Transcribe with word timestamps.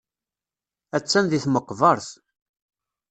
Attan 0.97 1.25
deg 1.27 1.41
tmeqbert. 1.43 2.09